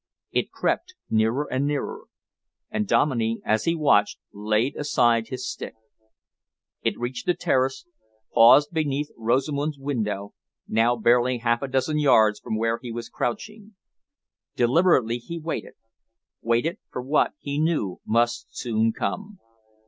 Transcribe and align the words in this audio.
It 0.31 0.49
crept 0.49 0.95
nearer 1.11 1.47
and 1.51 1.67
nearer, 1.67 2.05
and 2.71 2.87
Dominey, 2.87 3.39
as 3.45 3.65
he 3.65 3.75
watched, 3.75 4.17
laid 4.33 4.75
aside 4.75 5.27
his 5.27 5.47
stick. 5.47 5.75
It 6.81 6.97
reached 6.97 7.27
the 7.27 7.35
terrace, 7.35 7.85
paused 8.33 8.73
beneath 8.73 9.11
Rosamund's 9.15 9.77
window, 9.77 10.33
now 10.67 10.95
barely 10.95 11.37
half 11.37 11.61
a 11.61 11.67
dozen 11.67 11.99
yards 11.99 12.39
from 12.39 12.57
where 12.57 12.79
he 12.81 12.91
was 12.91 13.09
crouching. 13.09 13.75
Deliberately 14.55 15.19
he 15.19 15.37
waited, 15.37 15.75
waited 16.41 16.79
for 16.89 17.03
what 17.03 17.33
he 17.37 17.59
knew 17.59 18.01
must 18.03 18.47
soon 18.57 18.93
come. 18.93 19.37